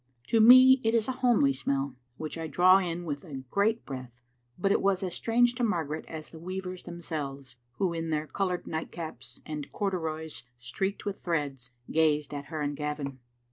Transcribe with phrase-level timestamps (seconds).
[0.29, 4.19] To me it is a homely smell, which I draw in with a great breath,
[4.57, 8.65] but it was as strange to Margaret as the weavers themselves, who, in their colored
[8.65, 13.19] nightcaps and corduroys streaked with threads, gazed at her and Gavin.